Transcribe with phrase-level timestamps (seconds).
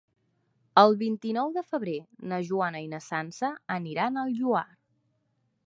[0.83, 1.93] El vint-i-nou de febrer
[2.31, 4.67] na Joana i na Sança aniran al Lloar.